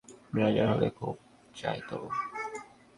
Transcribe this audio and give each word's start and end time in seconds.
রাজার 0.37 0.67
হালে 0.67 0.89
ঘুম 0.97 1.17
চাই 1.55 1.79
তোর? 1.87 2.03